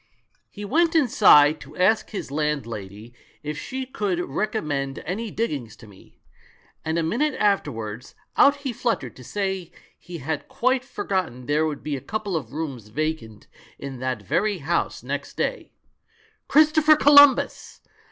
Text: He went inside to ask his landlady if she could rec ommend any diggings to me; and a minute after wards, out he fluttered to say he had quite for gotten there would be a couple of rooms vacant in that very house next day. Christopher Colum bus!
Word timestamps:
He 0.49 0.65
went 0.65 0.95
inside 0.95 1.59
to 1.61 1.77
ask 1.77 2.09
his 2.09 2.31
landlady 2.31 3.13
if 3.43 3.55
she 3.55 3.85
could 3.85 4.17
rec 4.19 4.53
ommend 4.53 4.99
any 5.05 5.29
diggings 5.29 5.75
to 5.75 5.85
me; 5.85 6.17
and 6.83 6.97
a 6.97 7.03
minute 7.03 7.35
after 7.39 7.71
wards, 7.71 8.15
out 8.35 8.55
he 8.65 8.73
fluttered 8.73 9.15
to 9.15 9.23
say 9.23 9.71
he 9.99 10.17
had 10.17 10.47
quite 10.47 10.83
for 10.83 11.03
gotten 11.03 11.45
there 11.45 11.67
would 11.67 11.83
be 11.83 11.95
a 11.95 12.01
couple 12.01 12.35
of 12.35 12.51
rooms 12.51 12.87
vacant 12.87 13.45
in 13.77 13.99
that 13.99 14.23
very 14.23 14.57
house 14.57 15.03
next 15.03 15.37
day. 15.37 15.71
Christopher 16.47 16.95
Colum 16.95 17.35
bus! 17.35 17.81